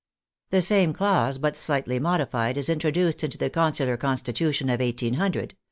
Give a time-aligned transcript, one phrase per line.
[0.49, 5.57] The same clause, but slightly modified, is introduced into the Consular Constitution of 1800 (VIII.)